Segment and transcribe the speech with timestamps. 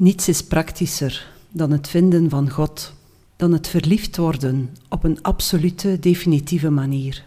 [0.00, 2.92] Niets is praktischer dan het vinden van God,
[3.36, 7.24] dan het verliefd worden op een absolute, definitieve manier.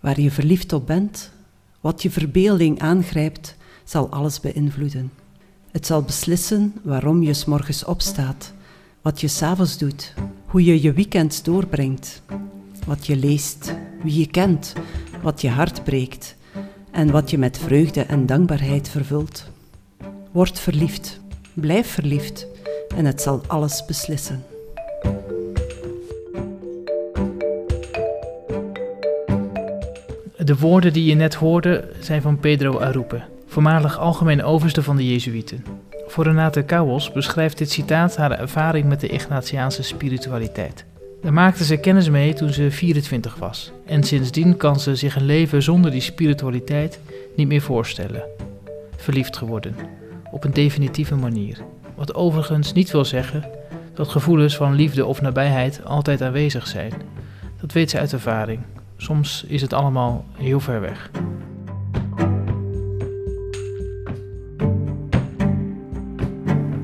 [0.00, 1.30] Waar je verliefd op bent,
[1.80, 5.12] wat je verbeelding aangrijpt, zal alles beïnvloeden.
[5.70, 8.52] Het zal beslissen waarom je s morgens opstaat,
[9.02, 10.14] wat je s'avonds doet,
[10.46, 12.22] hoe je je weekends doorbrengt,
[12.86, 14.72] wat je leest, wie je kent,
[15.22, 16.36] wat je hart breekt
[16.90, 19.50] en wat je met vreugde en dankbaarheid vervult.
[20.32, 21.20] Word verliefd,
[21.54, 22.46] blijf verliefd
[22.96, 24.44] en het zal alles beslissen.
[30.36, 35.10] De woorden die je net hoorde zijn van Pedro Arrupe, voormalig algemeen overste van de
[35.10, 35.64] Jezuïeten.
[36.06, 36.64] Voor Renate
[37.12, 40.84] beschrijft dit citaat haar ervaring met de Ignatiaanse spiritualiteit.
[41.22, 43.72] Daar maakte ze kennis mee toen ze 24 was.
[43.86, 47.00] En sindsdien kan ze zich een leven zonder die spiritualiteit
[47.36, 48.22] niet meer voorstellen.
[48.96, 49.76] Verliefd geworden,
[50.32, 51.58] op een definitieve manier.
[51.94, 53.44] Wat overigens niet wil zeggen
[53.94, 56.92] dat gevoelens van liefde of nabijheid altijd aanwezig zijn.
[57.60, 58.60] Dat weet ze uit ervaring.
[58.96, 61.10] Soms is het allemaal heel ver weg.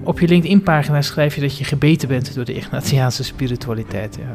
[0.04, 4.18] Op je LinkedIn-pagina schrijf je dat je gebeten bent door de Ignatiaanse spiritualiteit.
[4.20, 4.34] Ja.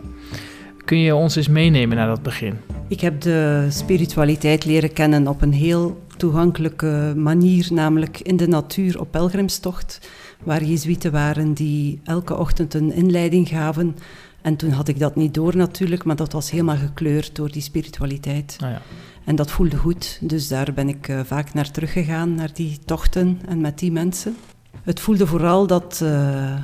[0.85, 2.57] Kun je ons eens meenemen naar dat begin?
[2.87, 8.99] Ik heb de spiritualiteit leren kennen op een heel toegankelijke manier, namelijk in de natuur
[8.99, 10.09] op pelgrimstocht,
[10.43, 13.95] waar jezuïeten waren die elke ochtend een inleiding gaven.
[14.41, 17.61] En toen had ik dat niet door natuurlijk, maar dat was helemaal gekleurd door die
[17.61, 18.55] spiritualiteit.
[18.59, 18.81] Nou ja.
[19.25, 23.39] En dat voelde goed, dus daar ben ik uh, vaak naar teruggegaan, naar die tochten
[23.47, 24.35] en met die mensen.
[24.81, 26.55] Het voelde vooral dat uh,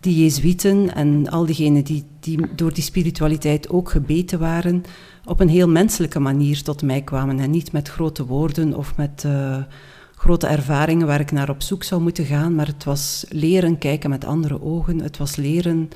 [0.00, 4.84] die Jezuïeten en al diegenen die, die door die spiritualiteit ook gebeten waren,
[5.26, 9.22] op een heel menselijke manier tot mij kwamen en niet met grote woorden of met
[9.26, 9.56] uh,
[10.14, 14.10] grote ervaringen waar ik naar op zoek zou moeten gaan, maar het was leren kijken
[14.10, 15.88] met andere ogen, het was leren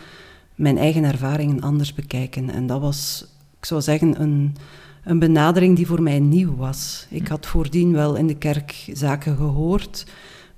[0.54, 2.50] mijn eigen ervaringen anders bekijken.
[2.50, 3.26] En dat was,
[3.58, 4.56] ik zou zeggen, een,
[5.04, 7.06] een benadering die voor mij nieuw was.
[7.10, 10.06] Ik had voordien wel in de kerk zaken gehoord,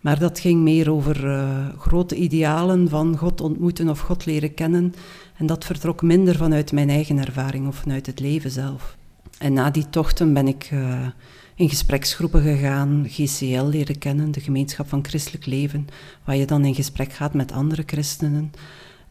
[0.01, 4.95] maar dat ging meer over uh, grote idealen van God ontmoeten of God leren kennen.
[5.37, 8.97] En dat vertrok minder vanuit mijn eigen ervaring of vanuit het leven zelf.
[9.39, 11.07] En na die tochten ben ik uh,
[11.55, 15.87] in gespreksgroepen gegaan, GCL leren kennen, de Gemeenschap van Christelijk Leven,
[16.25, 18.53] waar je dan in gesprek gaat met andere christenen.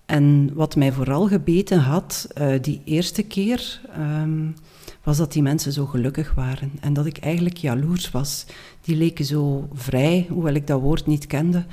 [0.06, 4.56] En wat mij vooral gebeten had, uh, die eerste keer, um,
[5.04, 6.72] was dat die mensen zo gelukkig waren.
[6.80, 8.46] En dat ik eigenlijk jaloers was.
[8.82, 11.66] Die leken zo vrij, hoewel ik dat woord niet kende.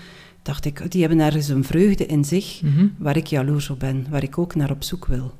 [0.48, 2.86] Dacht ik, die hebben ergens een vreugde in zich Mhm.
[2.98, 5.32] waar ik jaloers op ben, waar ik ook naar op zoek wil.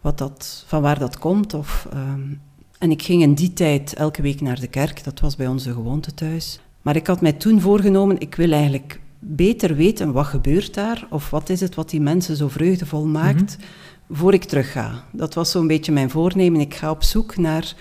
[0.00, 1.54] Wat dat, van waar dat komt.
[1.54, 2.40] Of, um,
[2.78, 5.64] en ik ging in die tijd elke week naar de kerk, dat was bij ons
[5.64, 6.60] de gewoonte thuis.
[6.82, 11.30] Maar ik had mij toen voorgenomen, ik wil eigenlijk beter weten wat gebeurt daar, of
[11.30, 14.18] wat is het wat die mensen zo vreugdevol maakt, Mhm.
[14.18, 15.04] voor ik terug ga.
[15.12, 16.60] Dat was zo'n beetje mijn voornemen.
[16.60, 17.74] Ik ga op zoek naar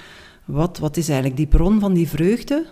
[0.46, 2.66] wat, wat is eigenlijk die bron van die vreugde.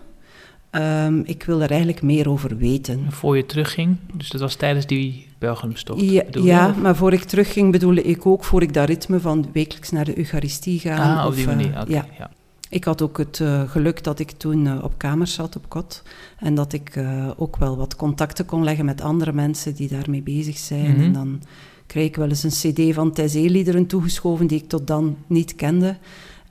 [0.71, 3.11] Um, ik wil er eigenlijk meer over weten.
[3.11, 6.01] Voor je terugging, dus dat was tijdens die pelgrimstocht?
[6.01, 9.49] Ja, je, ja maar voor ik terugging bedoelde ik ook voor ik dat ritme van
[9.53, 11.17] wekelijks naar de Eucharistie gaan.
[11.17, 11.91] Ah, op of, die eh, manier, oké.
[11.91, 12.05] ja.
[12.17, 12.29] ja.
[12.69, 16.03] Ik had ook het uh, geluk dat ik toen uh, op kamers zat op kot.
[16.39, 20.21] En dat ik uh, ook wel wat contacten kon leggen met andere mensen die daarmee
[20.21, 20.91] bezig zijn.
[20.91, 21.01] Mhm.
[21.01, 21.41] En dan
[21.87, 25.97] kreeg ik wel eens een cd van Thésée-liederen toegeschoven die ik tot dan niet kende.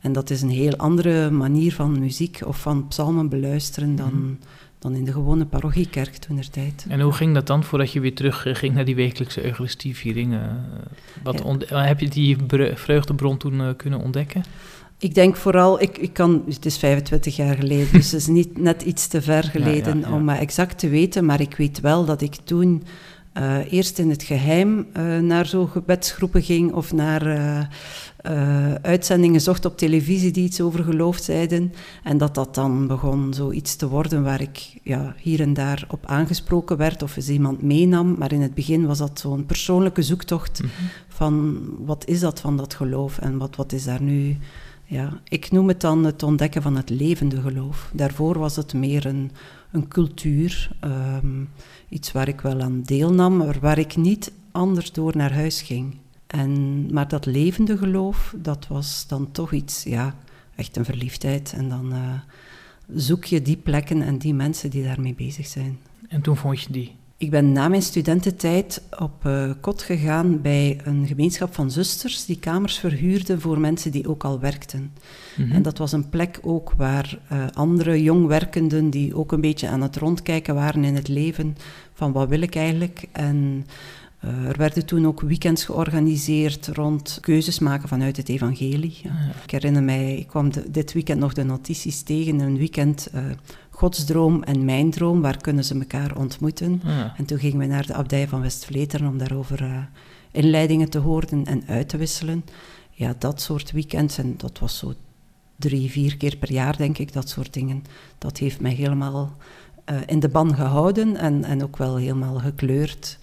[0.01, 4.33] En dat is een heel andere manier van muziek of van psalmen beluisteren dan, Mhm.
[4.79, 6.87] dan in de gewone parochiekerk toen der tijd.
[6.89, 10.33] En hoe ging dat dan voordat je weer terug eh, ging naar die wekelijkse Eucharistieviering?
[10.35, 10.41] eh,
[11.23, 11.77] wat Ja.
[11.77, 12.37] eh, heb je die
[12.75, 14.43] vreugdebron toen kunnen ontdekken?
[15.01, 18.59] Ik denk vooral, ik, ik kan, het is 25 jaar geleden, dus het is niet
[18.59, 20.15] net iets te ver geleden ja, ja.
[20.15, 22.83] om exact te weten, maar ik weet wel dat ik toen
[23.39, 29.65] uh, eerst in het geheim uh, naar zo'n gebedsgroepen ging of naar uh, uitzendingen zocht
[29.65, 31.73] op televisie die iets over geloof zeiden.
[32.03, 36.07] En dat dat dan begon zoiets te worden waar ik ja, hier en daar op
[36.07, 38.15] aangesproken werd of eens iemand meenam.
[38.19, 40.71] Maar in het begin was dat zo'n persoonlijke zoektocht Mhm.
[41.09, 44.37] van wat is dat van dat geloof en wat, wat is daar nu...
[44.91, 47.91] Ja, ik noem het dan het ontdekken van het levende geloof.
[47.95, 49.31] Daarvoor was het meer een,
[49.73, 51.49] een cultuur, um,
[51.89, 55.97] iets waar ik wel aan deelnam, maar waar ik niet anders door naar huis ging.
[56.27, 60.15] En, maar dat levende geloof, dat was dan toch iets, ja,
[60.55, 61.53] echt een verliefdheid.
[61.53, 62.13] En dan uh,
[62.95, 65.79] zoek je die plekken en die mensen die daarmee bezig zijn.
[66.09, 66.97] En toen vond je die?
[67.21, 72.39] Ik ben na mijn studententijd op uh, kot gegaan bij een gemeenschap van zusters die
[72.39, 74.93] kamers verhuurden voor mensen die ook al werkten.
[75.37, 75.53] Mhm.
[75.53, 79.83] En dat was een plek ook waar uh, andere jongwerkenden die ook een beetje aan
[79.83, 81.57] het rondkijken waren in het leven
[81.93, 83.67] van wat wil ik eigenlijk en
[84.25, 88.99] uh, er werden toen ook weekends georganiseerd rond keuzes maken vanuit het evangelie.
[89.03, 89.11] Ja.
[89.45, 93.11] Ik herinner mij, ik kwam dit weekend nog de notities tegen, een weekend
[93.79, 96.83] Godsdroom en Mijn Droom, waar kunnen ze elkaar ontmoeten.
[97.17, 99.77] En toen gingen we naar de abdij van West-Vleteren om daarover uh,
[100.31, 102.45] inleidingen te horen en uit te wisselen.
[102.91, 104.93] Ja, dat soort weekends, en dat was zo
[105.57, 107.85] drie, vier keer per jaar, denk ik, dat soort dingen.
[108.19, 109.37] Dat heeft mij helemaal
[110.07, 113.19] in de ban gehouden en, en ook wel helemaal gekleurd.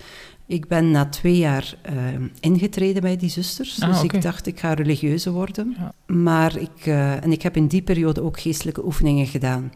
[0.47, 3.81] Ik ben na twee jaar uh, ingetreden bij die zusters.
[3.81, 5.75] Ah, dus ik dacht, ik ga religieuze worden.
[6.07, 9.71] Maar ik, uh, en ik heb in die periode ook geestelijke oefeningen gedaan.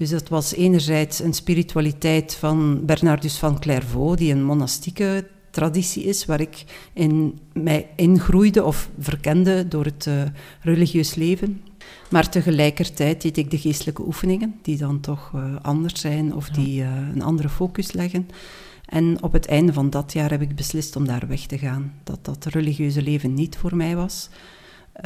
[0.00, 6.24] Dus dat was enerzijds een spiritualiteit van Bernardus van Clairvaux, die een monastieke traditie is,
[6.24, 10.22] waar ik in, mij ingroeide of verkende door het uh,
[10.60, 11.62] religieus leven.
[12.10, 15.32] Maar tegelijkertijd deed ik de geestelijke oefeningen, die dan toch
[15.62, 18.28] anders zijn of die een andere focus leggen.
[18.84, 21.92] En op het einde van dat jaar heb ik beslist om daar weg te gaan.
[22.04, 24.28] Dat dat religieuze leven niet voor mij was.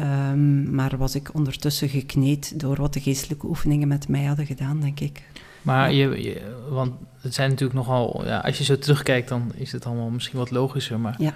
[0.01, 4.81] Um, maar was ik ondertussen gekneed door wat de geestelijke oefeningen met mij hadden gedaan,
[4.81, 5.23] denk ik.
[5.63, 9.87] Maar je, want het zijn natuurlijk nogal, ja, als je zo terugkijkt, dan is het
[9.87, 11.01] allemaal misschien wat logischer.
[11.01, 11.35] Maar ja.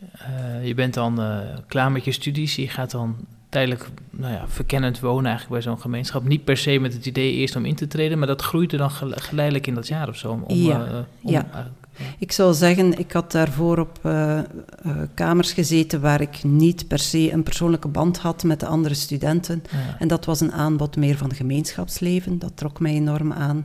[0.00, 3.16] Uh, je bent dan uh, klaar met je studies, je gaat dan
[3.48, 6.24] tijdelijk nou ja, verkennend wonen eigenlijk bij zo'n gemeenschap.
[6.24, 8.90] Niet per se met het idee eerst om in te treden, maar dat groeide dan
[8.90, 10.42] geleidelijk in dat jaar of zo.
[10.46, 11.70] Om, ja, uh, om, ja.
[12.18, 14.38] Ik zou zeggen, ik had daarvoor op uh,
[14.86, 18.94] uh, kamers gezeten waar ik niet per se een persoonlijke band had met de andere
[18.94, 19.62] studenten.
[19.98, 22.38] En dat was een aanbod meer van gemeenschapsleven.
[22.38, 23.64] Dat trok mij enorm aan.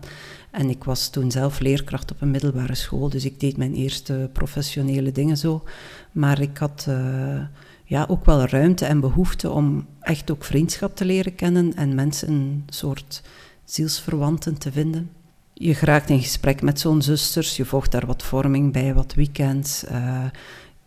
[0.51, 4.29] En ik was toen zelf leerkracht op een middelbare school, dus ik deed mijn eerste
[4.33, 5.63] professionele dingen zo.
[6.11, 7.41] Maar ik had uh,
[7.83, 12.29] ja, ook wel ruimte en behoefte om echt ook vriendschap te leren kennen en mensen
[12.29, 13.21] een soort
[13.63, 15.09] zielsverwanten te vinden
[15.53, 19.83] je geraakt in gesprek met zo'n zusters, je volgt daar wat vorming bij, wat weekends.
[19.91, 20.23] Uh,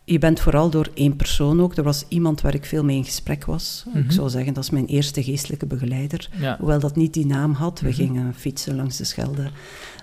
[0.04, 1.76] je bent vooral door één persoon ook.
[1.76, 3.84] Er was iemand waar ik veel mee in gesprek was.
[3.94, 4.10] Ik mhm.
[4.10, 6.28] zou zeggen, dat is mijn eerste geestelijke begeleider.
[6.58, 7.80] Hoewel dat niet die naam had.
[7.80, 7.96] We mhm.
[7.96, 9.50] gingen fietsen langs de Schelde.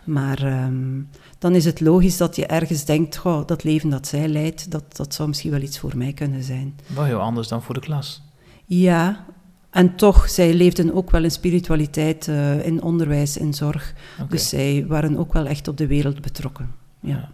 [0.04, 3.18] Maar um, dan is het logisch dat je ergens denkt...
[3.18, 6.44] Goh, dat leven dat zij leidt, dat, dat zou misschien wel iets voor mij kunnen
[6.44, 6.76] zijn.
[6.88, 8.22] Wel heel anders dan voor de klas.
[8.66, 9.26] Ja,
[9.74, 13.94] en toch, zij leefden ook wel in spiritualiteit, uh, in onderwijs, in zorg.
[14.30, 16.72] Dus zij waren ook wel echt op de wereld betrokken.
[17.00, 17.32] Ja.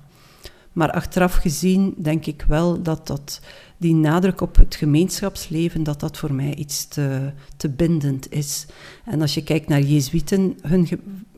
[0.74, 3.42] Maar achteraf gezien denk ik wel dat, dat
[3.78, 8.66] die nadruk op het gemeenschapsleven, dat dat voor mij iets te, te bindend is.
[9.06, 10.88] En als je kijkt naar Jezuïten, hun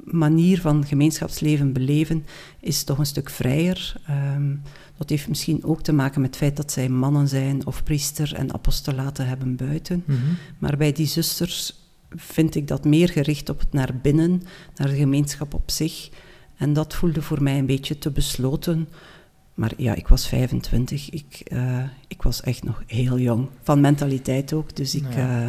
[0.03, 2.25] manier van gemeenschapsleven beleven
[2.59, 3.95] is toch een stuk vrijer.
[4.36, 4.62] Um,
[4.98, 8.36] dat heeft misschien ook te maken met het feit dat zij mannen zijn of priester
[8.36, 10.03] en apostolaten hebben buiten.
[10.06, 10.19] Mhm.
[10.57, 11.80] Maar bij die zusters
[12.15, 14.42] vind ik dat meer gericht op het naar binnen,
[14.75, 16.09] naar de gemeenschap op zich.
[16.57, 18.89] En dat voelde voor mij een beetje te besloten.
[19.53, 21.09] Maar ja, ik was 25.
[21.09, 23.50] Ik, uh, ik was echt nog heel jong.
[23.62, 24.75] Van mentaliteit ook.
[24.75, 25.48] Dus ik, uh,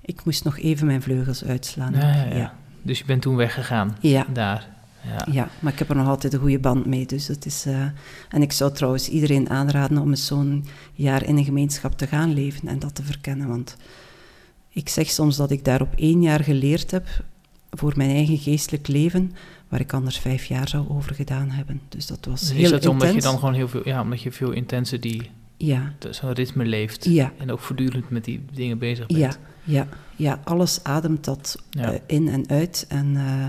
[0.00, 1.92] ik moest nog even mijn vleugels uitslaan.
[1.92, 4.26] Ja, ja, Dus je bent toen weggegaan ja.
[4.32, 4.72] daar.
[5.06, 5.26] Ja.
[5.32, 7.06] ja, maar ik heb er nog altijd een goede band mee.
[7.06, 7.84] Dus dat is, uh,
[8.28, 12.34] en ik zou trouwens iedereen aanraden om eens zo'n jaar in een gemeenschap te gaan
[12.34, 13.48] leven en dat te verkennen.
[13.48, 13.76] Want
[14.68, 17.06] ik zeg soms dat ik daar op één jaar geleerd heb
[17.70, 19.32] voor mijn eigen geestelijk leven,
[19.68, 21.80] waar ik anders vijf jaar zou over gedaan hebben.
[21.88, 24.32] Dus dat was heel Is dat omdat je dan gewoon heel veel, ja, omdat je
[24.32, 25.30] veel intenser die,
[25.66, 25.92] ja.
[26.10, 27.32] zo'n ritme leeft ja.
[27.38, 29.20] en ook voortdurend met die dingen bezig bent?
[29.20, 29.30] Ja,
[29.64, 33.14] ja, ja alles ademt dat uh, in en uit en...
[33.14, 33.46] Uh,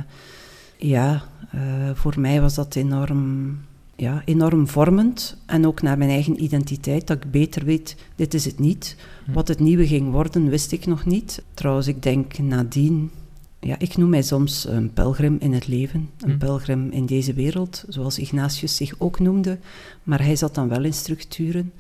[0.78, 1.24] ja,
[1.56, 1.62] uh,
[1.94, 3.58] voor mij was dat enorm,
[3.96, 5.38] ja, enorm vormend.
[5.46, 8.96] En ook naar mijn eigen identiteit, dat ik beter weet, dit is het niet.
[9.26, 9.32] Hm.
[9.32, 11.44] Wat het nieuwe ging worden, wist ik nog niet.
[11.54, 13.12] Trouwens, ik denk nadien...
[13.60, 16.38] Ja, ik noem mij soms een pelgrim in het leven, een hm.
[16.38, 19.58] pelgrim in deze wereld, zoals Ignatius zich ook noemde.
[20.04, 21.72] Maar hij zat dan wel in structuren.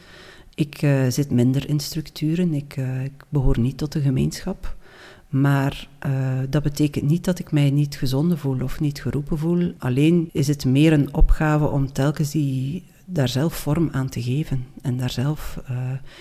[0.55, 4.75] Ik uh, zit minder in structuren, ik, uh, ik behoor niet tot de gemeenschap.
[5.29, 9.74] Maar uh, dat betekent niet dat ik mij niet gezonden voel of niet geroepen voel.
[9.77, 14.65] Alleen is het meer een opgave om telkens die, daar zelf vorm aan te geven.
[14.81, 15.59] En daar zelf...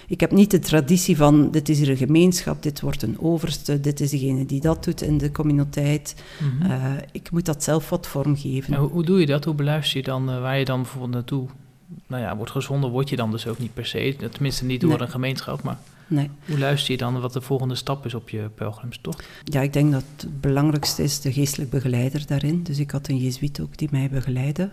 [0.07, 3.81] Ik heb niet de traditie van, dit is hier een gemeenschap, dit wordt een overste,
[3.81, 6.25] dit is degene die dat doet in de communiteit.
[6.41, 6.71] Mm -hmm.
[6.71, 8.75] uh, ik moet dat zelf wat vormgeven.
[8.75, 9.45] Hoe, hoe, doe je dat?
[9.45, 11.49] Hoe beluister je dan waar je dan bijvoorbeeld naartoe...
[12.07, 14.17] Nou ja, wordt gezonden, word je dan dus ook niet per se.
[14.31, 15.01] Tenminste niet door nee.
[15.01, 15.79] een gemeenschap, maar...
[16.07, 16.31] Nee.
[16.47, 19.29] Hoe luister je dan wat de volgende stap is op je pelgrimstocht?
[19.45, 22.63] Ja, ik denk dat het belangrijkste is de geestelijk begeleider daarin.
[22.63, 24.71] Dus ik had een jezuïet ook die mij begeleidde.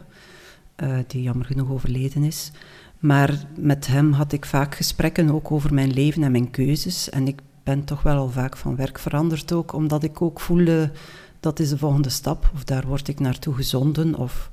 [0.75, 2.51] eh, die jammer genoeg overleden is.
[3.00, 7.10] Maar met hem had ik vaak gesprekken ook over mijn leven en mijn keuzes.
[7.10, 10.92] En ik ben toch wel al vaak van werk veranderd ook, omdat ik ook voelde
[11.40, 14.50] dat is de volgende stap, of daar word ik naartoe gezonden, of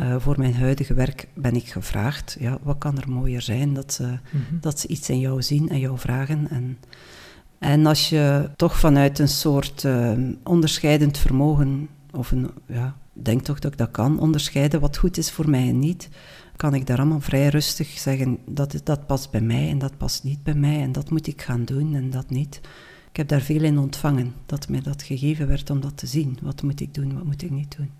[0.00, 2.36] uh, voor mijn huidige werk ben ik gevraagd.
[2.40, 4.60] Ja, wat kan er mooier zijn dat ze, mm -hmm.
[4.60, 6.50] dat ze iets in jou zien en jou vragen.
[6.50, 6.78] En,
[7.58, 10.12] en als je toch vanuit een soort uh,
[10.42, 15.30] onderscheidend vermogen, of een, ja, denk toch dat ik dat kan, onderscheiden wat goed is
[15.30, 16.08] voor mij en niet,
[16.56, 20.24] kan ik daar allemaal vrij rustig zeggen, dat, dat past bij mij en dat past
[20.24, 22.60] niet bij mij en dat moet ik gaan doen en dat niet.
[23.10, 26.38] Ik heb daar veel in ontvangen, dat mij dat gegeven werd om dat te zien.
[26.42, 27.90] Wat moet ik doen, wat moet ik niet doen.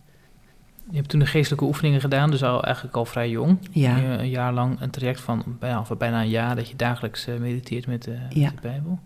[0.90, 3.58] Je hebt toen de geestelijke oefeningen gedaan, dus al eigenlijk al vrij jong.
[3.70, 3.98] Ja.
[3.98, 7.86] Een jaar lang een traject van bijna, bijna een jaar dat je dagelijks uh, mediteert
[7.86, 8.44] met ja.
[8.44, 8.98] met de Bijbel.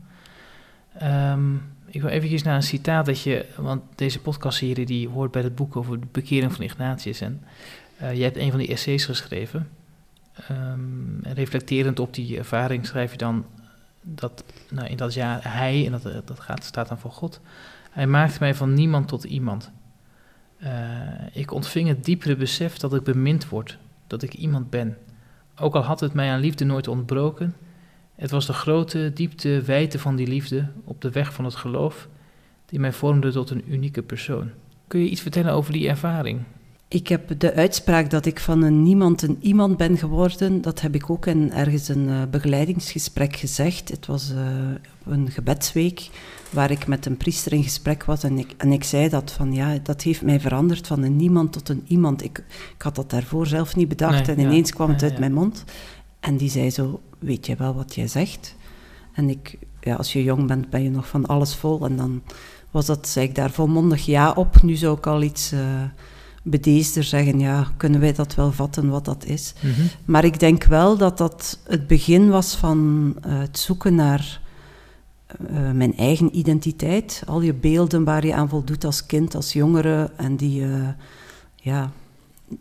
[1.03, 5.43] Um, ik wil eventjes naar een citaat dat je, want deze podcastserie die hoort bij
[5.43, 7.21] het boek over de bekering van Ignatius.
[7.21, 7.43] En
[8.03, 9.69] uh, jij hebt een van die essays geschreven.
[10.51, 13.45] Um, en reflecterend op die ervaring schrijf je dan
[14.03, 17.41] dat nou, in dat jaar hij, en dat, dat gaat, staat dan voor God,
[17.91, 19.71] hij maakte mij van niemand tot iemand.
[20.63, 20.71] Uh,
[21.33, 24.97] ik ontving het diepere besef dat ik bemind word, dat ik iemand ben.
[25.57, 27.55] Ook al had het mij aan liefde nooit ontbroken,
[28.15, 32.09] het was de grote, diepte, wijte van die liefde op de weg van het geloof
[32.67, 34.51] die mij vormde tot een unieke persoon.
[34.87, 36.41] Kun je iets vertellen over die ervaring?
[36.89, 40.95] Ik heb de uitspraak dat ik van een niemand een iemand ben geworden, dat heb
[40.95, 43.89] ik ook in ergens een uh, begeleidingsgesprek gezegd.
[43.89, 44.39] Het was uh,
[45.05, 46.11] een gebedsweek
[46.51, 49.53] waar ik met een priester in gesprek was en ik, en ik zei dat van
[49.53, 52.25] ja, dat heeft mij veranderd van een niemand tot een iemand.
[52.25, 52.45] Ik,
[52.77, 54.49] ik had dat daarvoor zelf niet bedacht Nee, en ja.
[54.49, 55.21] ineens kwam het Ja, uit ja.
[55.21, 55.65] mijn mond.
[56.21, 58.57] En die zei zo, weet jij wel wat jij zegt?
[59.13, 62.23] En ik, ja, als je jong bent ben je nog van alles vol en dan
[62.71, 64.63] was dat, zei ik daar volmondig ja op.
[64.63, 65.53] Nu zou ik al iets...
[65.53, 65.61] Uh,
[66.43, 69.53] bedeesder zeggen, ja, kunnen wij dat wel vatten wat dat is.
[69.61, 69.81] Mhm.
[70.05, 74.41] Maar ik denk wel dat dat het begin was van uh, het zoeken naar
[75.51, 77.23] uh, mijn eigen identiteit.
[77.27, 80.11] Al je beelden waar je aan voldoet als kind, als jongere.
[80.17, 80.89] En die, uh,
[81.57, 81.93] ja,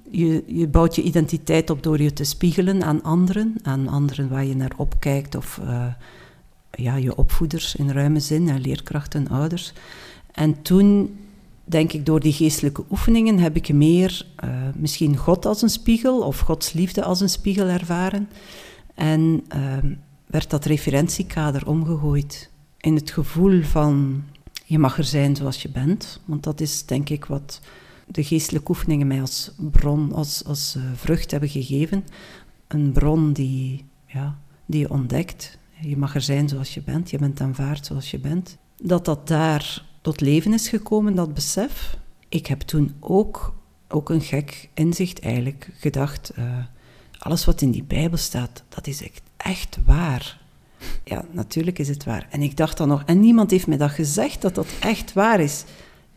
[0.10, 3.56] je, je bouwt je identiteit op door je te spiegelen aan anderen.
[3.64, 5.62] Aan anderen waar je naar opkijkt of
[6.72, 9.74] ja, je opvoeders in ruime zin, leerkrachten, ouders.
[10.32, 11.18] En toen
[11.64, 14.26] denk ik, door die geestelijke oefeningen heb ik meer
[14.76, 18.30] misschien God als een spiegel of Gods liefde als een spiegel ervaren.
[18.96, 19.92] En uh,
[20.26, 24.24] werd dat referentiekader omgegooid in het gevoel van
[24.66, 26.22] je mag er zijn zoals je bent.
[26.26, 27.62] Want dat is denk ik wat
[28.08, 32.06] de geestelijke oefeningen mij als bron, als, als uh, vrucht hebben gegeven.
[32.68, 35.58] Een bron die, ja, die je ontdekt.
[35.82, 38.58] Je mag er zijn zoals je bent, je bent aanvaard zoals je bent.
[38.78, 41.98] Dat dat daar tot leven is gekomen, dat besef.
[42.30, 43.56] Ik heb toen ook,
[43.88, 46.58] ook een gek inzicht eigenlijk gedacht, uh,
[47.20, 50.39] alles wat in die Bijbel staat, dat is echt, echt waar.
[51.04, 52.28] Ja, natuurlijk is het waar.
[52.30, 55.40] En ik dacht dan nog, en niemand heeft mij dat gezegd, dat dat echt waar
[55.40, 55.64] is.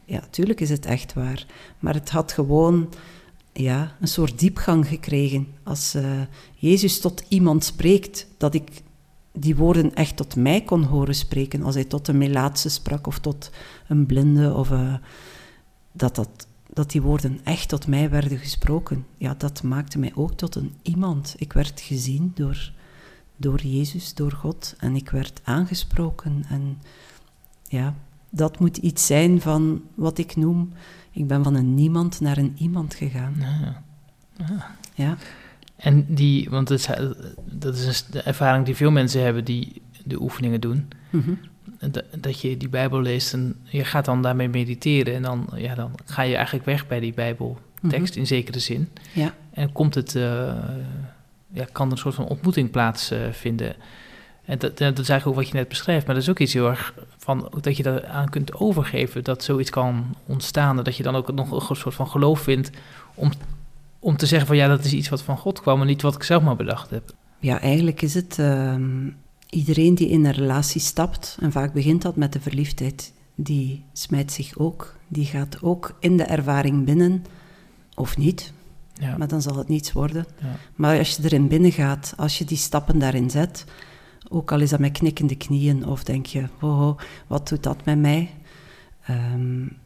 [0.05, 1.47] Ja, natuurlijk is het echt waar.
[1.79, 2.89] Maar het had gewoon
[3.53, 5.47] ja, een soort diepgang gekregen.
[5.63, 6.21] Als uh,
[6.55, 8.83] Jezus tot iemand spreekt, dat ik
[9.33, 13.19] die woorden echt tot mij kon horen spreken, als hij tot een melaatse sprak of
[13.19, 13.51] tot
[13.89, 14.95] een blinde, of uh,
[15.93, 20.33] dat, dat, dat die woorden echt tot mij werden gesproken, ja, dat maakte mij ook
[20.33, 21.35] tot een iemand.
[21.39, 22.73] Ik werd gezien door,
[23.43, 26.45] door Jezus, door God, en ik werd aangesproken.
[26.49, 26.79] En
[27.69, 27.95] ja,
[28.31, 30.73] dat moet iets zijn van wat ik noem,
[31.11, 33.35] ik ben van een niemand naar een iemand gegaan.
[33.39, 33.83] Ja.
[34.37, 34.77] ja.
[34.95, 35.17] ja.
[35.77, 36.89] En die, want is,
[37.45, 40.89] dat is de ervaring die veel mensen hebben die de oefeningen doen.
[41.11, 41.39] Mm -hmm.
[41.91, 45.15] dat, dat, je die Bijbel leest en je gaat dan daarmee mediteren.
[45.15, 48.13] En dan, ja, dan ga je eigenlijk weg bij die Bijbeltekst mm -hmm.
[48.15, 48.89] in zekere zin.
[49.13, 49.35] Ja.
[49.51, 50.55] En komt het, uh,
[51.53, 53.69] ja, kan een soort van ontmoeting plaatsvinden.
[53.69, 53.83] Uh,
[54.45, 56.07] en dat, dat, is eigenlijk ook wat je net beschrijft.
[56.07, 59.25] Maar dat is ook iets heel erg van dat je dat aan kunt overgeven.
[59.25, 60.77] Dat zoiets kan ontstaan.
[60.77, 62.71] Dat je dan ook nog een soort van geloof vindt
[63.15, 63.33] om
[64.03, 66.15] om te zeggen van ja, dat is iets wat van God kwam en niet wat
[66.15, 67.15] ik zelf maar bedacht heb.
[67.39, 68.75] Ja, eigenlijk is het uh,
[69.49, 74.33] iedereen die in een relatie stapt, en vaak begint dat met de verliefdheid, die smijt
[74.33, 77.25] zich ook, die gaat ook in de ervaring binnen,
[77.95, 78.53] of niet,
[78.93, 79.17] ja.
[79.17, 80.27] maar dan zal het niets worden.
[80.41, 80.57] Ja.
[80.75, 83.65] Maar als je erin binnen gaat, als je die stappen daarin zet,
[84.29, 87.99] ook al is dat met knikkende knieën, of denk je, oh, wat doet dat met
[87.99, 88.31] mij?
[89.11, 89.77] Um,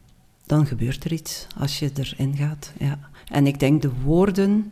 [0.45, 2.99] dan gebeurt er iets als je erin gaat, ja.
[3.31, 4.71] En ik denk de woorden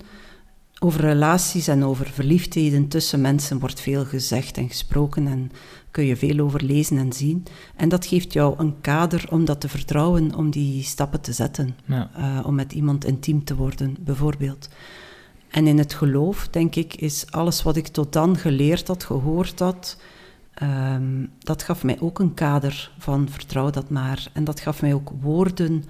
[0.85, 5.51] over relaties en over verliefdheden tussen mensen wordt veel gezegd en gesproken en
[5.91, 7.43] kun je veel over lezen en zien.
[7.75, 11.75] En dat geeft jou een kader om dat te vertrouwen, om die stappen te zetten.
[11.85, 12.09] Ja.
[12.17, 14.69] Uh, om met iemand intiem te worden, bijvoorbeeld.
[15.49, 19.59] En in het geloof, denk ik, is alles wat ik tot dan geleerd had, gehoord
[19.59, 19.97] had,
[20.53, 24.27] ehm, dat gaf mij ook een kader van vertrouw dat maar.
[24.33, 25.83] En dat gaf mij ook woorden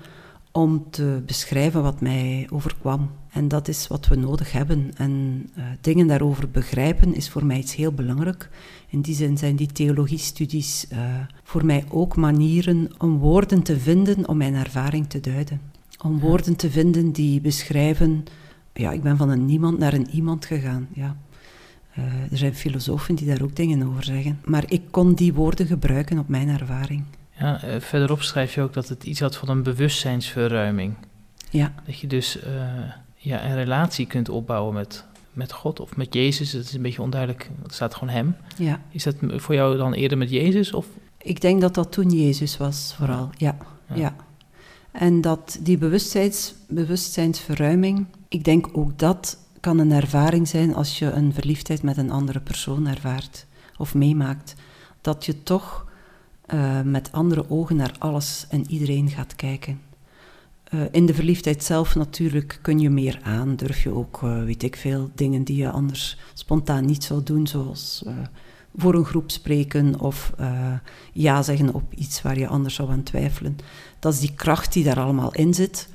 [0.55, 3.09] om te beschrijven wat mij overkwam.
[3.31, 4.91] En dat is wat we nodig hebben.
[4.97, 8.49] En uh, dingen daarover begrijpen is voor mij iets heel belangrijk.
[8.89, 10.99] In die zin zijn die theologiestudies uh,
[11.43, 15.61] voor mij ook manieren om woorden te vinden om mijn ervaring te duiden.
[16.03, 18.23] Om woorden te vinden die beschrijven,
[18.73, 20.87] ja, ik ben van een niemand naar een iemand gegaan.
[20.93, 21.17] Ja.
[21.97, 24.39] Uh, er zijn filosofen die daar ook dingen over zeggen.
[24.45, 27.03] Maar ik kon die woorden gebruiken op mijn ervaring.
[27.37, 30.95] Ja, verderop schrijf je ook dat het iets had van een bewustzijnsverruiming.
[31.49, 31.73] Ja.
[31.85, 32.37] Dat je dus
[33.15, 36.51] ja, een relatie kunt opbouwen met, met God of met Jezus.
[36.51, 38.35] Het is een beetje onduidelijk, het staat gewoon hem.
[38.57, 38.81] Ja.
[38.89, 40.73] Is dat voor jou dan eerder met Jezus?
[40.73, 40.85] Of?
[41.17, 43.29] Ik denk dat dat toen Jezus was, vooral.
[43.37, 43.57] Ja,
[43.93, 44.15] ja.
[44.91, 51.11] En dat die bewustzijns, bewustzijnsverruiming, ik denk ook dat kan een ervaring zijn als je
[51.11, 53.45] een verliefdheid met een andere persoon ervaart
[53.77, 54.55] of meemaakt.
[55.01, 55.84] Dat je toch
[56.53, 59.81] uh, met andere ogen naar alles en iedereen gaat kijken.
[60.73, 64.63] Uh, in de verliefdheid zelf natuurlijk kun je meer aan, durf je ook, uh, weet
[64.63, 68.05] ik veel, dingen die je anders spontaan niet zou doen, zoals
[68.75, 70.33] voor een groep spreken of
[71.13, 73.57] ja zeggen op iets waar je anders zou aan twijfelen.
[73.99, 75.89] Dat is die kracht die daar allemaal in zit.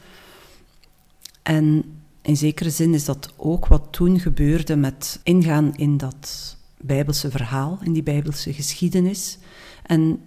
[1.42, 1.85] En
[2.23, 7.78] in zekere zin is dat ook wat toen gebeurde met ingaan in dat Bijbelse verhaal,
[7.83, 9.38] in die Bijbelse geschiedenis.
[9.83, 10.21] En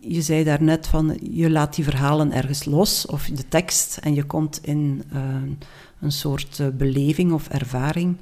[0.00, 4.24] je zei daarnet van je laat die verhalen ergens los of de tekst en je
[4.24, 5.20] komt in uh,
[6.00, 8.16] een soort uh, beleving of ervaring.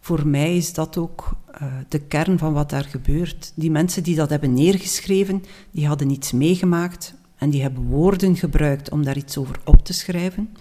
[0.00, 3.52] Voor mij is dat ook uh, de kern van wat daar gebeurt.
[3.54, 8.90] Die mensen die dat hebben neergeschreven, die hadden iets meegemaakt en die hebben woorden gebruikt
[8.90, 10.56] om daar iets over op te schrijven.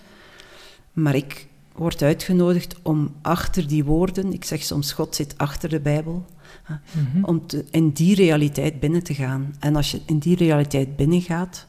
[0.93, 5.79] Maar ik word uitgenodigd om achter die woorden, ik zeg soms God zit achter de
[5.79, 6.25] Bijbel,
[6.67, 7.25] Mm-hmm.
[7.25, 9.55] Om te, in die realiteit binnen te gaan.
[9.59, 11.67] En als je in die realiteit binnengaat,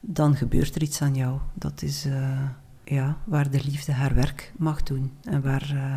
[0.00, 1.38] dan gebeurt er iets aan jou.
[1.54, 2.40] Dat is uh,
[2.84, 5.10] ja, waar de liefde haar werk mag doen.
[5.22, 5.96] En waar uh,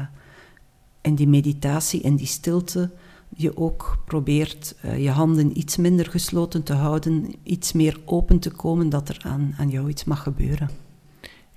[1.02, 2.92] in die meditatie, in die stilte,
[3.30, 8.52] je ook probeert uh, je handen iets minder gesloten te houden, iets meer open te
[8.52, 10.70] komen, dat er aan, aan jou iets mag gebeuren.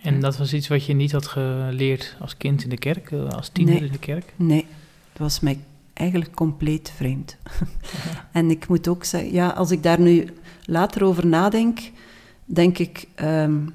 [0.05, 3.49] En dat was iets wat je niet had geleerd als kind in de kerk, als
[3.49, 4.33] tiener nee, in de kerk?
[4.37, 4.67] Nee,
[5.13, 5.59] het was mij
[5.93, 7.37] eigenlijk compleet vreemd.
[8.33, 10.29] en ik moet ook zeggen, ja, als ik daar nu
[10.65, 11.91] later over nadenk,
[12.45, 13.75] denk ik, um,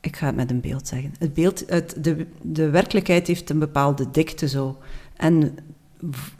[0.00, 1.14] ik ga het met een beeld zeggen.
[1.18, 4.78] Het beeld, het, de, de werkelijkheid heeft een bepaalde dikte zo.
[5.16, 5.56] En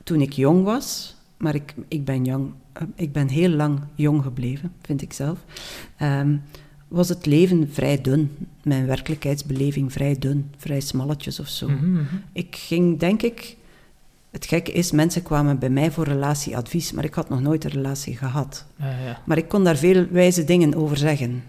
[0.05, 4.23] toen ik jong was, maar ik, ik ben jong, eh, ik ben heel lang jong
[4.23, 5.39] gebleven, vind ik zelf,
[6.03, 6.43] um,
[6.89, 8.31] was het leven vrij dun.
[8.63, 11.69] Mijn werkelijkheidsbeleving vrij dun, vrij smalletjes of zo.
[11.69, 12.07] Mm -hmm.
[12.33, 13.57] Ik ging, denk ik,
[14.31, 17.71] het gekke is, mensen kwamen bij mij voor relatieadvies, maar ik had nog nooit een
[17.71, 18.67] relatie gehad.
[18.79, 19.23] Ja.
[19.25, 21.43] Maar ik kon daar veel wijze dingen over zeggen.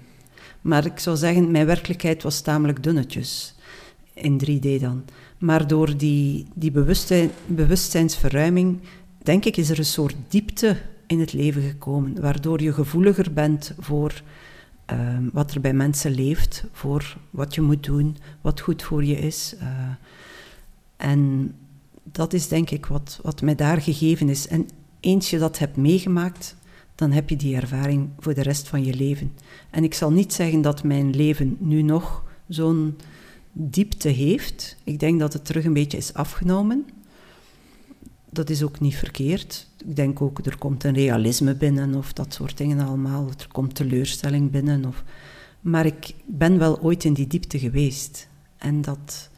[0.62, 3.56] Maar ik zou zeggen, mijn werkelijkheid was tamelijk dunnetjes.
[4.14, 5.04] In 3D dan.
[5.38, 8.80] Maar door die, die bewustzijn, bewustzijnsverruiming,
[9.24, 13.74] denk ik, is er een soort diepte in het leven gekomen, waardoor je gevoeliger bent
[13.80, 14.22] voor
[14.92, 19.16] uh, wat er bij mensen leeft, voor wat je moet doen, wat goed voor je
[19.16, 19.56] is.
[19.62, 19.70] Uh,
[20.98, 21.54] en
[22.04, 24.48] dat is denk ik wat, wat mij daar gegeven is.
[24.48, 24.68] En
[25.00, 26.56] eens je dat hebt meegemaakt,
[26.96, 29.32] dan heb je die ervaring voor de rest van je leven.
[29.70, 32.98] En ik zal niet zeggen dat mijn leven nu nog zo'n
[33.52, 34.78] diepte heeft.
[34.84, 36.86] Ik denk dat het terug een beetje is afgenomen.
[38.30, 39.67] Dat is ook niet verkeerd.
[39.88, 43.28] Ik denk ook, er komt een realisme binnen of dat soort dingen allemaal.
[43.28, 44.86] Er komt teleurstelling binnen.
[44.86, 45.04] Of...
[45.62, 48.28] Maar ik ben wel ooit in die diepte geweest.
[48.58, 49.30] En dat,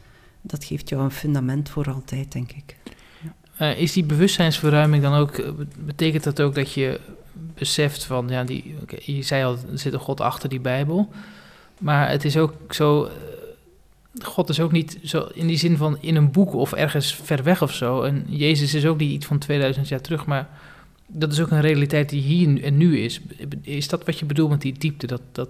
[0.42, 2.78] dat geeft jou een fundament voor altijd, denk ik.
[3.22, 3.72] Ja.
[3.72, 5.54] Uh, is die bewustzijnsverruiming dan ook,
[5.86, 7.00] betekent dat ook dat je
[7.34, 11.10] beseft van, ja, die, je zei al, er zit een God achter die Bijbel,
[11.80, 13.12] maar het is ook zo, uh,
[14.22, 17.44] God is ook niet zo in die zin van in een boek of ergens ver
[17.44, 20.50] weg of zo, en Jezus is ook niet iets van 2000 jaar terug, maar
[21.08, 23.22] dat is ook een realiteit die hier en nu is.
[23.62, 25.50] Is dat wat je bedoelt met die diepte, dat, dat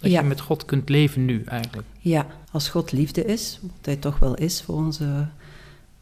[0.00, 0.20] dat ja.
[0.20, 1.86] je met God kunt leven nu eigenlijk.
[1.98, 5.20] Ja, als God liefde is, wat hij toch wel is volgens uh,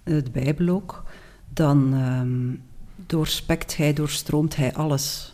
[0.02, 1.04] de Bijbel ook,
[1.48, 2.62] dan um,
[3.06, 5.34] doorspekt hij, doorstroomt hij alles.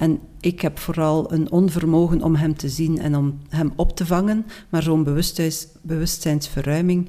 [0.00, 4.06] En ik heb vooral een onvermogen om hem te zien en om hem op te
[4.06, 7.08] vangen, maar zo'n bewustzijns, bewustzijnsverruiming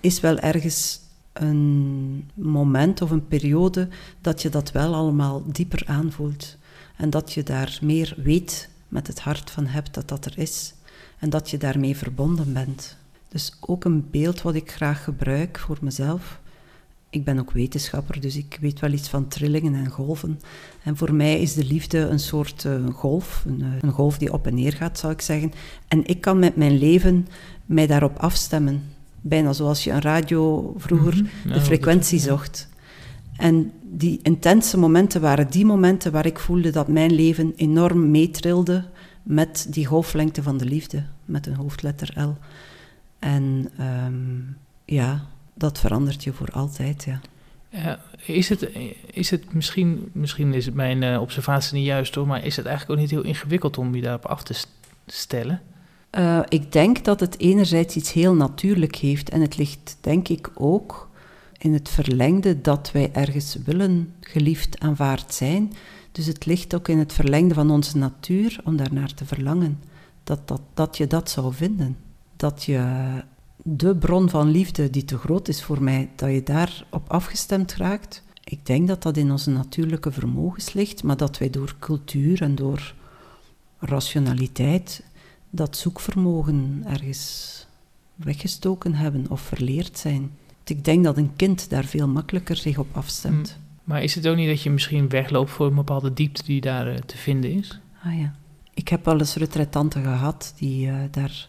[0.00, 1.00] is wel ergens
[1.32, 3.88] een moment of een periode
[4.20, 6.56] dat je dat wel allemaal dieper aanvoelt.
[6.96, 10.74] En dat je daar meer weet met het hart van hebt dat dat er is
[11.18, 12.96] en dat je daarmee verbonden bent.
[13.28, 16.40] Dus ook een beeld wat ik graag gebruik voor mezelf.
[17.10, 20.40] Ik ben ook wetenschapper, dus ik weet wel iets van trillingen en golven.
[20.82, 24.46] En voor mij is de liefde een soort uh, golf, een, een, golf die op
[24.46, 25.52] en neer gaat, zou ik zeggen.
[25.88, 27.28] En ik kan met mijn leven
[27.66, 28.82] mij daarop afstemmen.
[29.20, 31.52] Bijna zoals je een radio vroeger mhm.
[31.52, 32.68] de frequentie zocht.
[33.36, 38.84] En die intense momenten waren die momenten waar ik voelde dat mijn leven enorm meetrilde
[39.22, 42.36] met die golflengte van de liefde, met een hoofdletter L.
[43.18, 44.40] En ehm,
[44.84, 45.26] ja,
[45.60, 47.06] dat verandert je voor altijd,
[47.70, 47.98] ja.
[48.26, 48.68] is, het,
[49.06, 52.66] is het misschien, misschien is het mijn uh, observatie niet juist hoor, maar is het
[52.66, 54.54] eigenlijk ook niet heel ingewikkeld om je daarop af te
[55.06, 55.62] stellen?
[56.18, 60.50] Uh, ik denk dat het enerzijds iets heel natuurlijk heeft en het ligt denk ik
[60.54, 61.08] ook
[61.58, 65.72] in het verlengde dat wij ergens willen geliefd aanvaard zijn.
[66.12, 69.80] Dus het ligt ook in het verlengde van onze natuur om daarnaar te verlangen.
[70.24, 71.96] Dat, dat, dat je dat zou vinden.
[72.36, 72.82] Dat je
[73.62, 78.22] de bron van liefde die te groot is voor mij, dat je daarop afgestemd raakt.
[78.44, 82.54] Ik denk dat dat in onze natuurlijke vermogens ligt, maar dat wij door cultuur en
[82.54, 82.94] door
[83.78, 85.02] rationaliteit
[85.50, 87.66] dat zoekvermogen ergens
[88.14, 90.30] weggestoken hebben of verleerd zijn.
[90.64, 93.56] Ik denk dat een kind daar veel makkelijker zich op afstemt.
[93.58, 93.68] Mm.
[93.84, 96.92] Maar is het ook niet dat je misschien wegloopt voor een bepaalde diepte die daar
[96.92, 97.80] uh, te vinden is?
[98.02, 98.34] Ah ja.
[98.74, 101.48] Ik heb wel eens retretanten gehad die uh, daar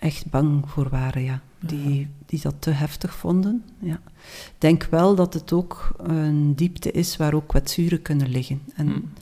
[0.00, 1.40] echt bang voor waren, ja.
[1.58, 4.00] Die, die dat te heftig vonden, ja.
[4.24, 8.62] Ik denk wel dat het ook een diepte is waar ook kwetsuren kunnen liggen.
[8.74, 9.12] En mm.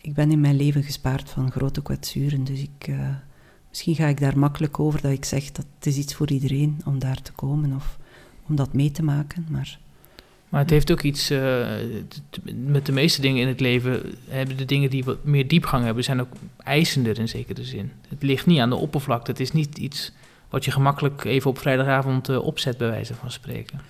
[0.00, 2.88] ik ben in mijn leven gespaard van grote kwetsuren, dus ik...
[2.88, 3.08] Uh,
[3.68, 6.80] misschien ga ik daar makkelijk over dat ik zeg dat het is iets voor iedereen
[6.84, 7.98] om daar te komen of
[8.48, 9.78] om dat mee te maken, maar...
[10.54, 11.66] Maar het heeft ook iets, uh,
[12.54, 16.04] met de meeste dingen in het leven, hebben de dingen die wat meer diepgang hebben,
[16.04, 17.92] zijn ook eisender in zekere zin.
[18.08, 20.12] Het ligt niet aan de oppervlakte, het is niet iets
[20.48, 23.80] wat je gemakkelijk even op vrijdagavond uh, opzet, bij wijze van spreken.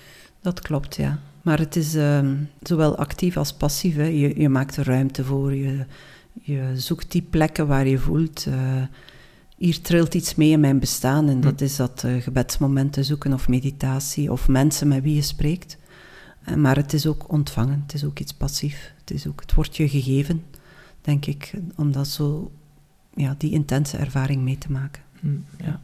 [0.41, 1.19] Dat klopt, ja.
[1.43, 2.31] Maar het is uh,
[2.63, 3.97] zowel actief als passief.
[3.97, 4.07] Hè.
[4.07, 5.85] Je, je, maakt er ruimte voor, je,
[6.43, 8.83] je zoekt die plekken waar je voelt eh,
[9.57, 11.29] hier trilt iets mee in mijn bestaan.
[11.29, 11.65] En dat hm.
[11.65, 15.77] is dat uh, gebedsmomenten zoeken of meditatie of mensen met wie je spreekt.
[16.49, 18.93] Uh, maar het is ook ontvangen, het is ook iets passief.
[19.01, 20.45] Het, is ook, het wordt je gegeven,
[21.01, 22.53] denk ik, om dat zo,
[23.15, 25.03] ja, die intense ervaring mee te maken.
[25.21, 25.81] Hm, ja.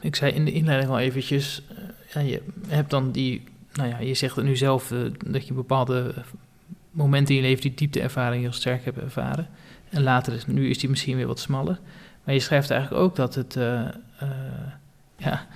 [0.00, 1.78] Ik zei in de inleiding al eventjes, uh,
[2.14, 4.94] ja, je hebt dan die, nou ja, je zegt het nu zelf
[5.26, 6.14] dat je bepaalde
[6.90, 9.48] momenten in je leven die diepteervaring heel sterk hebt ervaren.
[9.88, 11.80] En later, nu is die misschien weer wat smaller.
[12.24, 13.54] Maar je schrijft eigenlijk ook dat het,
[15.16, 15.46] ja,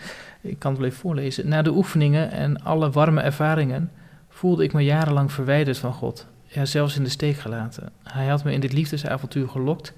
[0.40, 1.49] ik kan het wel even voorlezen.
[1.49, 3.90] Na de oefeningen en alle warme ervaringen
[4.37, 6.27] voelde ik me jarenlang verwijderd van God.
[6.44, 7.92] Ja, zelfs in de steek gelaten.
[8.03, 9.92] Hij had me in dit liefdesavontuur gelokt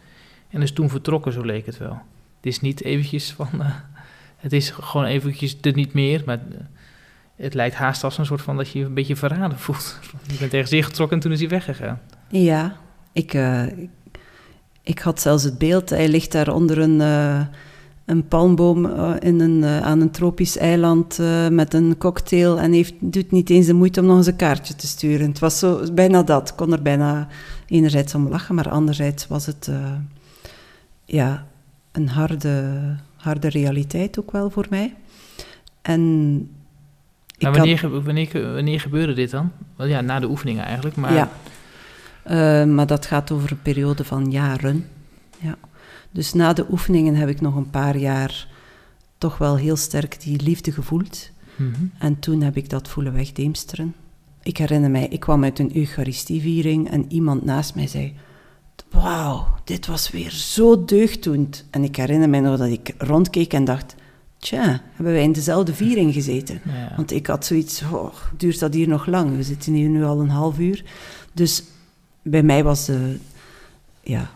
[0.51, 2.01] en is toen vertrokken, zo leek het wel.
[2.37, 3.74] Het is niet eventjes van, uh,
[4.37, 6.40] het is gewoon eventjes er niet meer, maar
[7.37, 9.98] het lijkt haast als een soort van dat je je een beetje verraden voelt.
[10.27, 12.01] Je bent ergens ingetrokken en toen is hij weggegaan.
[12.29, 12.77] Ja,
[13.12, 13.66] ik, uh,
[14.83, 17.01] ik had zelfs het beeld, hij ligt daar onder een,
[18.09, 21.18] een palmboom uh, in een, uh, aan een tropisch eiland
[21.51, 24.75] met een cocktail en heeft, doet niet eens de moeite om nog eens een kaartje
[24.75, 25.29] te sturen.
[25.29, 26.49] Het was zo, bijna dat.
[26.49, 27.29] Ik kon er bijna
[27.66, 29.71] enerzijds om lachen, maar anderzijds was het
[31.05, 31.47] ja,
[31.92, 32.64] een harde,
[33.16, 34.94] harde realiteit ook wel voor mij.
[35.83, 36.37] En
[37.38, 39.53] maar wanneer, wanneer, wanneer gebeurde dit dan?
[39.77, 41.12] Wel ja, na de oefeningen eigenlijk, maar...
[41.12, 41.31] Ja.
[42.31, 44.87] Uh, maar dat gaat over een periode van jaren.
[45.38, 45.57] Ja.
[46.11, 48.49] Dus na de oefeningen heb ik nog een paar jaar
[49.18, 51.31] toch wel heel sterk die liefde gevoeld.
[51.57, 51.92] Mm -hmm.
[51.99, 53.94] En toen heb ik dat voelen wegdeemsteren.
[54.42, 58.14] Ik herinner mij, ik kwam uit een Eucharistieviering en iemand naast mij zei:
[58.90, 61.64] Wauw, dit was weer zo deugddoend.
[61.71, 63.94] En ik herinner mij nog dat ik rondkeek en dacht:
[64.38, 66.61] Tja, hebben wij in dezelfde viering gezeten?
[66.64, 66.92] Ja.
[66.97, 69.37] Want ik had zoiets: oh, duurt dat hier nog lang?
[69.37, 70.85] We zitten hier nu al een half uur.
[71.33, 71.64] Dus
[72.23, 73.16] bij mij was de,
[74.01, 74.31] ja,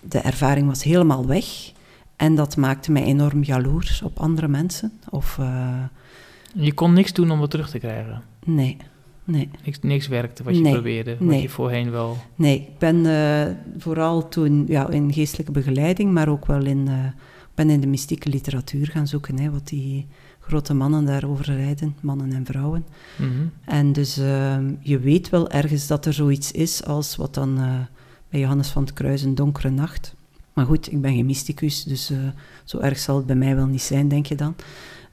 [0.00, 1.72] de ervaring was helemaal weg.
[2.16, 4.92] En dat maakte mij enorm jaloers op andere mensen.
[5.10, 5.84] Of, uh,
[6.54, 8.22] je kon niks doen om het terug te krijgen?
[8.44, 8.76] Nee,
[9.24, 9.50] nee.
[9.64, 11.42] Niks, niks werkte wat je probeerde, wat nee.
[11.42, 12.16] je voorheen wel...
[12.34, 13.42] Nee, ik ben uh,
[13.78, 16.94] vooral toen ja, in geestelijke begeleiding, maar ook wel in, uh,
[17.54, 20.06] ben in de mystieke literatuur gaan zoeken, hè, wat die
[20.40, 22.84] grote mannen daarover rijden, mannen en vrouwen.
[23.16, 23.50] Mm -hmm.
[23.64, 24.14] En dus
[24.80, 27.58] je weet wel ergens dat er zoiets is als wat dan
[28.30, 30.14] bij Johannes van het Kruis een donkere nacht.
[30.52, 32.18] Maar goed, ik ben geen mysticus, dus uh,
[32.64, 34.54] zo erg zal het bij mij wel niet zijn, denk je dan.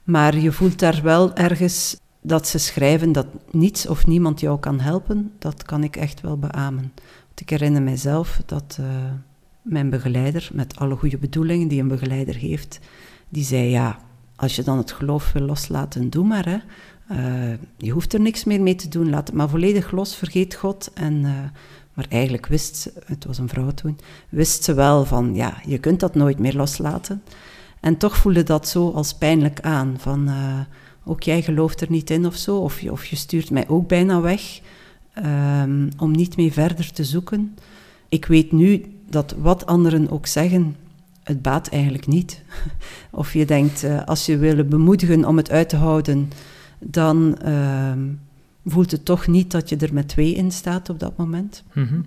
[0.04, 4.80] Maar je voelt daar wel ergens dat ze schrijven dat niets of niemand jou kan
[4.80, 5.32] helpen.
[5.38, 6.92] Dat kan ik echt wel beamen.
[7.26, 8.78] Want ik herinner mijzelf dat
[9.62, 12.80] mijn begeleider, met alle goede bedoelingen die een begeleider heeft,
[13.28, 13.98] die zei ja
[14.38, 16.44] als je dan het geloof wil loslaten, doe maar.
[16.44, 16.58] Hè.
[17.08, 19.10] Eh, je hoeft er niks meer mee te doen.
[19.10, 20.16] Laat het maar volledig los.
[20.16, 20.90] Vergeet God.
[20.94, 21.60] En, eh,
[21.98, 25.78] maar eigenlijk wist ze, het was een vrouw toen, wist ze wel van ja, je
[25.78, 27.22] kunt dat nooit meer loslaten.
[27.80, 29.94] En toch voelde dat zo als pijnlijk aan.
[29.98, 30.60] Van uh,
[31.04, 32.58] ook jij gelooft er niet in of zo.
[32.58, 34.60] Of je, of je stuurt mij ook bijna weg
[35.24, 37.56] um, om niet meer verder te zoeken.
[38.08, 40.76] Ik weet nu dat wat anderen ook zeggen,
[41.22, 42.42] het baat eigenlijk niet.
[43.10, 46.30] Of je denkt, uh, als je willen bemoedigen om het uit te houden,
[46.78, 47.92] dan uh,
[48.70, 51.64] voelt het toch niet dat je er met twee in staat op dat moment.
[51.72, 52.04] Mm -hmm.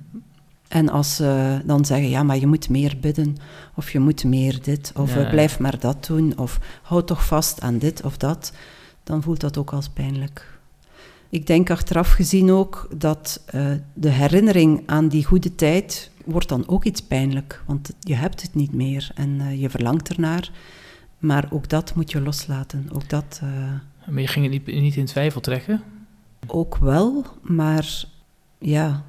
[0.72, 3.36] En als ze dan zeggen, ja, maar je moet meer bidden,
[3.76, 5.30] of je moet meer dit, of ja.
[5.30, 8.54] blijf maar dat doen, of hou toch vast aan dit of dat,
[9.04, 10.60] dan voelt dat ook als pijnlijk.
[11.30, 16.68] Ik denk achteraf gezien ook dat uh, de herinnering aan die goede tijd wordt dan
[16.68, 20.52] ook iets pijnlijk, want je hebt het niet meer en uh, je verlangt ernaar.
[21.18, 22.90] Maar ook dat moet je loslaten.
[22.92, 23.50] Ook dat, uh,
[24.06, 25.82] maar je ging het niet, niet in twijfel trekken?
[26.48, 28.06] Ook wel, maar
[28.58, 29.04] ja,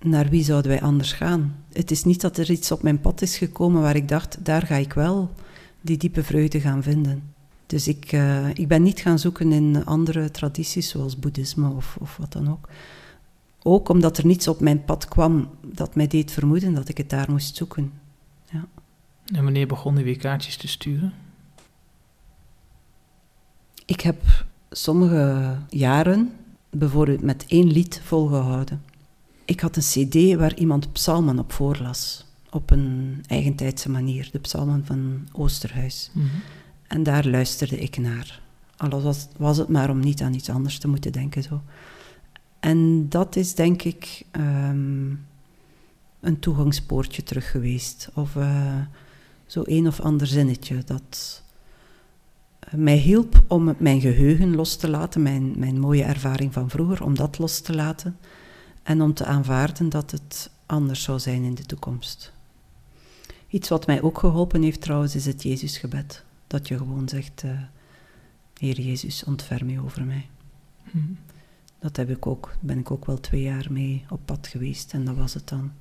[0.00, 1.64] naar wie zouden wij anders gaan?
[1.72, 4.62] Het is niet dat er iets op mijn pad is gekomen waar ik dacht, daar
[4.62, 5.30] ga ik wel
[5.80, 7.22] die diepe vreugde gaan vinden.
[7.66, 12.16] Dus ik, uh, ik ben niet gaan zoeken in andere tradities, zoals boeddhisme of, of
[12.16, 12.68] wat dan ook.
[13.62, 17.10] Ook omdat er niets op mijn pad kwam dat mij deed vermoeden dat ik het
[17.10, 17.92] daar moest zoeken.
[18.52, 18.66] Ja.
[19.34, 21.12] En wanneer begon je weer kaartjes te sturen?
[23.84, 26.32] Ik heb sommige jaren
[26.70, 28.82] bijvoorbeeld met één lied volgehouden.
[29.44, 34.86] Ik had een cd waar iemand psalmen op voorlas, op een eigentijdse manier, de psalmen
[34.86, 36.10] van Oosterhuis.
[36.12, 36.40] Mm -hmm.
[36.86, 38.40] En daar luisterde ik naar.
[38.76, 41.42] Al was, was het maar om niet aan iets anders te moeten denken.
[41.42, 41.62] Zo.
[42.60, 45.26] En dat is denk ik um,
[46.20, 48.08] een toegangspoortje terug geweest.
[48.14, 48.80] Of uh,
[49.46, 51.42] zo een of ander zinnetje dat
[52.76, 57.14] mij hielp om mijn geheugen los te laten, mijn, mijn mooie ervaring van vroeger, om
[57.14, 58.16] dat los te laten.
[58.82, 62.32] En om te aanvaarden dat het anders zou zijn in de toekomst.
[63.48, 66.24] Iets wat mij ook geholpen heeft trouwens, is het Jezusgebed.
[66.46, 67.50] Dat je gewoon zegt, uh,
[68.58, 70.28] Heer Jezus, ontferm je over mij.
[70.90, 71.18] Hmm.
[71.78, 75.04] Dat heb ik ook, ben ik ook wel twee jaar mee op pad geweest en
[75.04, 75.72] dat was het dan.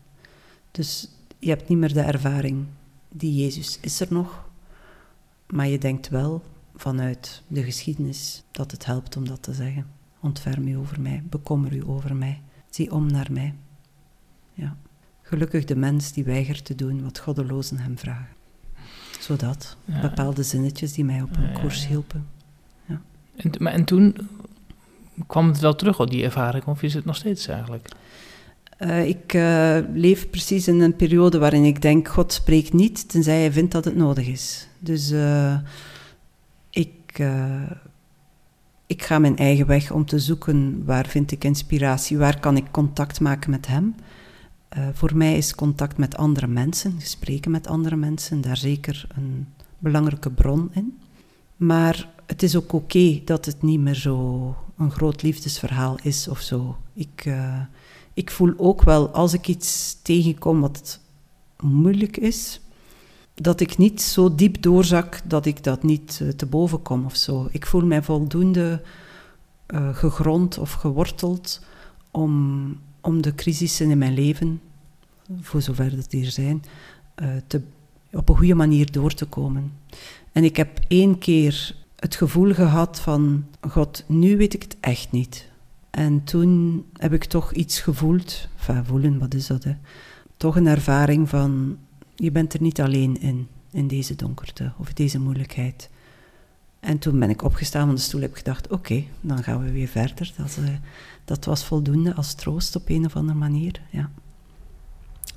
[0.71, 2.65] Dus je hebt niet meer de ervaring,
[3.10, 4.50] die Jezus is er nog,
[5.47, 6.43] maar je denkt wel
[6.80, 9.86] vanuit de geschiedenis dat het helpt om dat te zeggen.
[10.20, 13.54] Ontferm u over mij, bekommer u over mij, zie om naar mij.
[14.54, 14.78] Ja.
[15.22, 18.36] Gelukkig de mens die weigert te doen wat goddelozen hem vragen.
[19.20, 20.02] Zodat, ja.
[20.02, 22.28] bepaalde zinnetjes die mij op een ja, koers hielpen.
[22.86, 23.02] Ja.
[23.36, 24.16] En, maar, en toen
[25.28, 27.90] kwam het wel terug op die ervaring, of is het nog steeds eigenlijk?
[28.80, 33.40] Uh, ik uh, leef precies in een periode waarin ik denk: God spreekt niet, tenzij
[33.40, 34.68] hij vindt dat het nodig is.
[34.80, 35.58] Dus uh,
[37.08, 37.28] ik,
[38.86, 42.72] ik ga mijn eigen weg om te zoeken waar vind ik inspiratie, waar kan ik
[42.72, 43.96] contact maken met Hem.
[44.93, 50.32] voor mij is contact met andere mensen, spreken met andere mensen, daar zeker een belangrijke
[50.32, 50.98] bron in.
[51.58, 56.39] Maar het is ook oké dat het niet meer zo een groot liefdesverhaal is of
[56.39, 56.78] zo.
[56.93, 57.60] Ik, uh,
[58.13, 61.00] ik voel ook wel als ik iets tegenkom wat
[61.60, 62.62] moeilijk is,
[63.41, 67.15] dat ik niet zo diep doorzak dat ik dat niet uh, te boven kom of
[67.15, 67.47] zo.
[67.52, 68.82] Ik voel mij voldoende
[69.67, 71.65] uh, gegrond of geworteld
[72.12, 74.62] om, om de crisissen in mijn leven,
[75.41, 76.63] voor zover dat die er zijn,
[77.47, 77.62] te,
[78.12, 79.71] op een goede manier door te komen.
[80.32, 85.12] En ik heb één keer het gevoel gehad van, God, nu weet ik het echt
[85.12, 85.50] niet.
[85.89, 88.47] En toen heb ik toch iets gevoeld,
[88.84, 89.65] voelen, wat is dat?
[90.38, 91.78] Toch een ervaring van,
[92.17, 95.89] je bent er niet alleen in, in deze donkerte of deze moeilijkheid.
[96.80, 99.63] En toen ben ik opgestaan van de stoel en heb gedacht, oké, okay, dan gaan
[99.63, 100.34] we weer verder.
[100.38, 100.69] Dat, uh,
[101.25, 104.10] dat was voldoende als troost op een of andere manier, ja.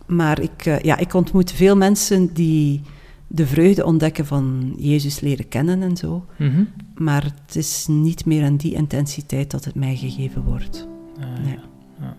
[0.06, 2.80] Maar ik, uh, ja, ik ontmoet veel mensen die
[3.26, 6.26] de vreugde ontdekken van Jezus leren kennen en zo.
[6.38, 6.68] Mm -hmm.
[6.94, 10.88] Maar het is niet meer aan die intensiteit dat het mij gegeven wordt.
[11.18, 11.58] Uh, nee.
[12.00, 12.16] ja.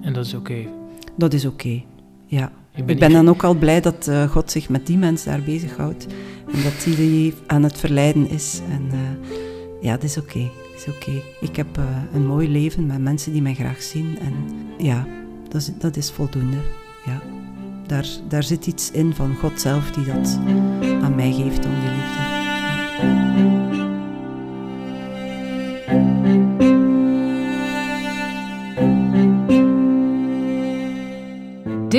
[0.00, 0.52] En dat is oké.
[0.52, 0.72] Okay.
[1.16, 1.86] Dat is oké, okay.
[2.26, 2.52] ja.
[2.74, 6.06] Ik ben dan ook al blij dat uh, God zich met die mensen daar bezighoudt.
[6.52, 8.60] En dat die aan het verleiden is.
[8.70, 9.00] En uh,
[9.80, 10.28] ja, dat is oké.
[10.28, 10.50] Okay.
[10.76, 10.96] is oké.
[10.96, 11.22] Okay.
[11.40, 14.18] Ik heb uh, een mooi leven met mensen die mij graag zien.
[14.20, 14.34] En
[14.78, 15.06] ja,
[15.48, 16.58] dat is, dat is voldoende.
[17.04, 17.22] Ja
[17.92, 20.38] daar, daar zit iets in van God zelf die dat
[21.02, 23.51] aan mij geeft, om die liefde.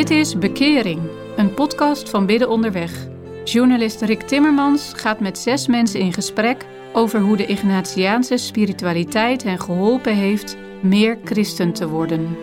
[0.03, 1.01] Dit is Bekering,
[1.35, 3.07] een podcast van Bidden Onderweg.
[3.43, 9.59] Journalist Rick Timmermans gaat met zes mensen in gesprek over hoe de Ignatiaanse spiritualiteit hen
[9.59, 12.37] geholpen heeft meer christen te worden.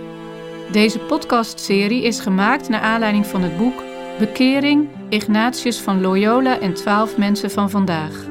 [0.73, 3.83] Deze podcastserie is gemaakt naar aanleiding van het boek
[4.19, 8.27] Bekering Ignatius van Loyola en twaalf mensen van vandaag.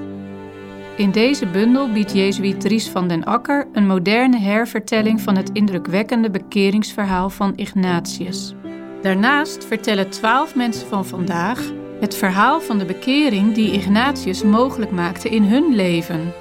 [0.97, 6.29] In deze bundel biedt Jezuïet Dries van den Akker een moderne hervertelling van het indrukwekkende
[6.29, 8.53] bekeringsverhaal van Ignatius.
[9.01, 11.61] Daarnaast vertellen twaalf mensen van vandaag
[11.99, 16.33] het verhaal van de bekering die Ignatius mogelijk maakte in hun leven.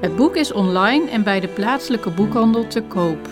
[0.00, 3.28] Het boek is online en bij de plaatselijke boekhandel te koop.